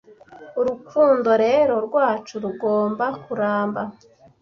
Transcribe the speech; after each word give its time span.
urukundo 0.59 1.29
rero 1.43 1.73
rwacu 1.87 2.33
rugomba 2.43 3.05
kuramba 3.23 3.81